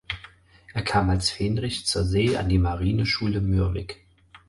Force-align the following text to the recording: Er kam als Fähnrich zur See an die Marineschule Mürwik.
Er 0.73 0.81
kam 0.81 1.11
als 1.11 1.29
Fähnrich 1.29 1.85
zur 1.85 2.05
See 2.05 2.35
an 2.35 2.49
die 2.49 2.57
Marineschule 2.57 3.39
Mürwik. 3.39 4.03